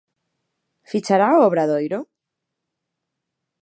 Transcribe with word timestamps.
Fichará 0.91 1.27
o 1.37 1.43
Obradoiro? 1.47 1.99